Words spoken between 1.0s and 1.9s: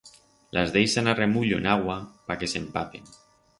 a remullo en